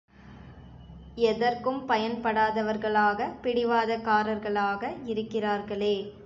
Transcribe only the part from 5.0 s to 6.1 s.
இருக்கிறார்களே!